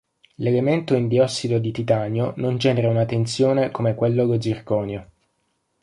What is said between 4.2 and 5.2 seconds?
allo zirconio.